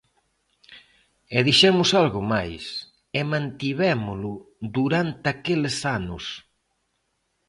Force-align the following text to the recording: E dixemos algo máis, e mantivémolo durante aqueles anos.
E 1.35 1.37
dixemos 1.47 1.89
algo 2.01 2.21
máis, 2.33 2.63
e 3.19 3.21
mantivémolo 3.31 4.33
durante 4.77 5.25
aqueles 5.35 5.77
anos. 5.99 6.25